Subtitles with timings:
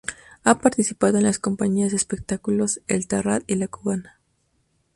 [0.43, 4.19] Ha participado en las compañías de espectáculos El Terrat y La Cubana.